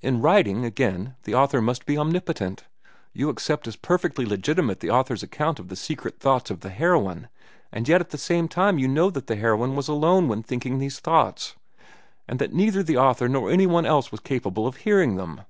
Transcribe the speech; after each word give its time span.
In 0.00 0.22
writing, 0.22 0.64
again, 0.64 1.14
the 1.24 1.34
author 1.34 1.60
must 1.60 1.84
be 1.84 1.98
omnipotent. 1.98 2.64
You 3.12 3.28
accept 3.28 3.68
as 3.68 3.76
perfectly 3.76 4.24
legitimate 4.24 4.80
the 4.80 4.88
author's 4.90 5.22
account 5.22 5.58
of 5.60 5.68
the 5.68 5.76
secret 5.76 6.18
thoughts 6.18 6.50
of 6.50 6.60
the 6.60 6.70
heroine, 6.70 7.28
and 7.70 7.86
yet 7.86 8.00
all 8.00 8.08
the 8.10 8.48
time 8.48 8.78
you 8.78 8.88
know 8.88 9.10
that 9.10 9.26
the 9.26 9.36
heroine 9.36 9.76
was 9.76 9.86
alone 9.88 10.26
when 10.26 10.42
thinking 10.42 10.78
these 10.78 11.00
thoughts, 11.00 11.54
and 12.26 12.38
that 12.38 12.54
neither 12.54 12.82
the 12.82 12.96
author 12.96 13.28
nor 13.28 13.50
any 13.50 13.66
one 13.66 13.84
else 13.84 14.10
was 14.10 14.20
capable 14.20 14.66
of 14.66 14.76
hearing 14.76 15.16
them. 15.16 15.42